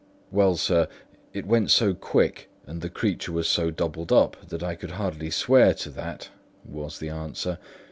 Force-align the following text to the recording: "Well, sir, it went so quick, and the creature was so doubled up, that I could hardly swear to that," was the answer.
"Well, 0.31 0.55
sir, 0.55 0.87
it 1.31 1.45
went 1.45 1.69
so 1.69 1.93
quick, 1.93 2.49
and 2.65 2.81
the 2.81 2.89
creature 2.89 3.31
was 3.31 3.47
so 3.47 3.69
doubled 3.69 4.11
up, 4.11 4.35
that 4.49 4.63
I 4.63 4.73
could 4.73 4.89
hardly 4.93 5.29
swear 5.29 5.75
to 5.75 5.91
that," 5.91 6.29
was 6.65 6.97
the 6.97 7.09
answer. 7.09 7.59